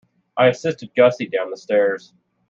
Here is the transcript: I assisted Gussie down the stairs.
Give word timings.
I 0.35 0.47
assisted 0.47 0.95
Gussie 0.95 1.27
down 1.27 1.51
the 1.51 1.57
stairs. 1.57 2.11